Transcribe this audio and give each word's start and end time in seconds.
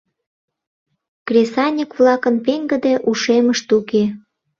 Кресаньык-влакын 1.27 2.35
пеҥгыде 2.45 2.93
ушемышт 3.09 3.67
уке. 3.77 4.03